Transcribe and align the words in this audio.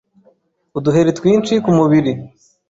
uduheri 0.77 1.11
twinshi 1.19 1.53
ku 1.63 1.69
mubiri 1.77 2.11